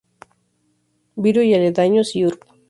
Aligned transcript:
Virú 1.15 1.41
y 1.43 1.53
aledaños; 1.53 2.15
y 2.15 2.25
Urb. 2.25 2.39